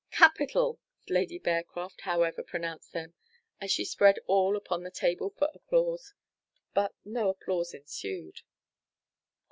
"Capital!" 0.09 0.79
Lady 1.09 1.37
Bearcroft, 1.37 2.01
however, 2.01 2.41
pronounced 2.41 2.91
them, 2.91 3.13
as 3.61 3.71
she 3.71 3.85
spread 3.85 4.17
all 4.25 4.55
upon 4.55 4.81
the 4.81 4.89
table 4.89 5.29
for 5.29 5.51
applause 5.53 6.15
but 6.73 6.95
no 7.05 7.29
applause 7.29 7.71
ensued. 7.71 8.41